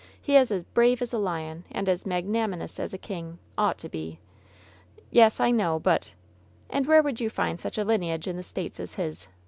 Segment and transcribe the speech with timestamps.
[0.19, 3.77] He is as brave as a lion, and as mag nanimous as a king— ought
[3.77, 4.17] to be!"
[5.11, 6.09] "Yes, I know, but''
[6.71, 9.27] "And where would you find such a lineage in the State as his